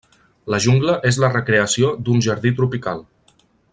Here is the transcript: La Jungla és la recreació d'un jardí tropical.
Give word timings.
La 0.53 0.59
Jungla 0.65 0.95
és 1.09 1.19
la 1.23 1.29
recreació 1.35 1.91
d'un 2.07 2.25
jardí 2.29 2.53
tropical. 2.61 3.05